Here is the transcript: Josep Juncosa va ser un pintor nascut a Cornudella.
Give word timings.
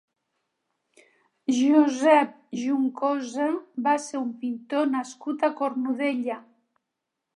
Josep 1.57 2.31
Juncosa 2.61 3.49
va 3.89 3.93
ser 4.07 4.23
un 4.23 4.33
pintor 4.45 4.89
nascut 4.95 5.47
a 5.51 5.55
Cornudella. 5.61 6.41